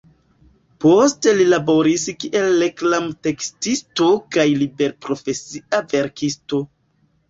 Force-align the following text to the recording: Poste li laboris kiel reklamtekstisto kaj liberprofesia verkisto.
Poste 0.85 1.33
li 1.39 1.45
laboris 1.49 2.07
kiel 2.25 2.49
reklamtekstisto 2.65 4.11
kaj 4.35 4.51
liberprofesia 4.67 5.87
verkisto. 5.97 6.69